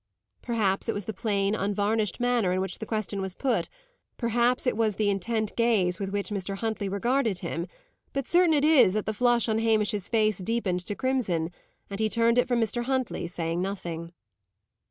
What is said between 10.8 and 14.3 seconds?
to crimson, and he turned it from Mr. Huntley, saying nothing.